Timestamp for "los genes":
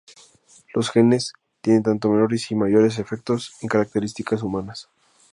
0.73-1.31